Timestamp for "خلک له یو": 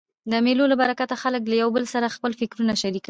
1.23-1.69